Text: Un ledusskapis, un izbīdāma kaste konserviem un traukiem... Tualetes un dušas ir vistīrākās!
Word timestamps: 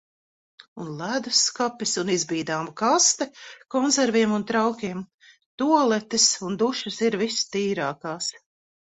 Un 0.83 0.87
ledusskapis, 0.99 1.91
un 2.03 2.07
izbīdāma 2.13 2.71
kaste 2.81 3.27
konserviem 3.75 4.33
un 4.37 4.45
traukiem... 4.51 5.03
Tualetes 5.63 6.25
un 6.47 6.57
dušas 6.63 6.97
ir 7.09 7.19
vistīrākās! 7.23 8.31